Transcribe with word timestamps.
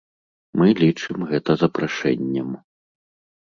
Мы 0.61 0.69
лічым 0.83 1.25
гэта 1.33 1.51
запрашэннем. 1.65 2.49